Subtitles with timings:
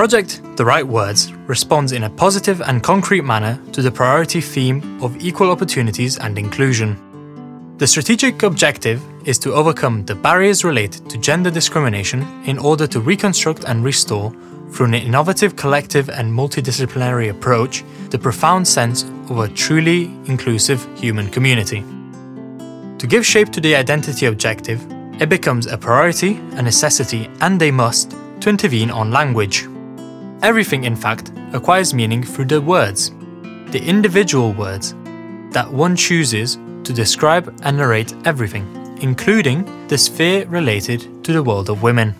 [0.00, 4.98] project, The Right Words, responds in a positive and concrete manner to the priority theme
[5.04, 6.96] of equal opportunities and inclusion.
[7.76, 12.98] The strategic objective is to overcome the barriers related to gender discrimination in order to
[12.98, 14.32] reconstruct and restore,
[14.70, 21.28] through an innovative, collective, and multidisciplinary approach, the profound sense of a truly inclusive human
[21.28, 21.84] community.
[22.96, 24.80] To give shape to the identity objective,
[25.20, 29.66] it becomes a priority, a necessity, and a must to intervene on language.
[30.42, 33.10] Everything, in fact, acquires meaning through the words,
[33.72, 34.94] the individual words
[35.52, 38.64] that one chooses to describe and narrate everything,
[39.02, 42.14] including the sphere related to the world of women.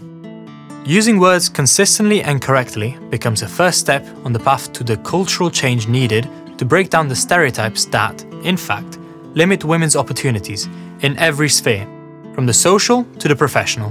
[0.85, 5.51] Using words consistently and correctly becomes a first step on the path to the cultural
[5.51, 6.29] change needed
[6.59, 8.99] to break down the stereotypes that, in fact,
[9.35, 10.69] limit women's opportunities
[11.01, 11.87] in every sphere,
[12.35, 13.91] from the social to the professional.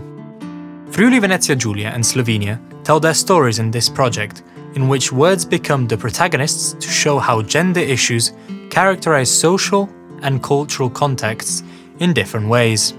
[0.91, 2.59] Friuli Venezia Giulia and Slovenia
[2.89, 4.41] tell their stories in this project,
[4.73, 8.33] in which words become the protagonists to show how gender issues
[8.71, 9.87] characterize social
[10.23, 11.61] and cultural contexts
[11.99, 12.95] in different ways.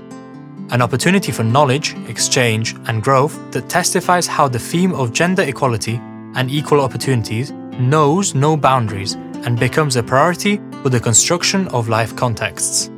[0.70, 5.96] An opportunity for knowledge, exchange, and growth that testifies how the theme of gender equality
[6.36, 12.14] and equal opportunities knows no boundaries and becomes a priority for the construction of life
[12.14, 12.92] contexts.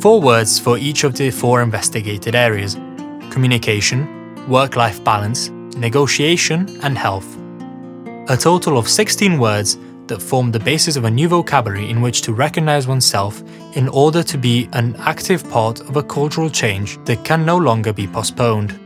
[0.00, 2.74] Four words for each of the four investigated areas
[3.30, 4.08] communication,
[4.48, 7.36] work life balance, negotiation, and health.
[8.28, 12.22] A total of 16 words that form the basis of a new vocabulary in which
[12.22, 13.42] to recognize oneself
[13.74, 17.92] in order to be an active part of a cultural change that can no longer
[17.92, 18.78] be postponed.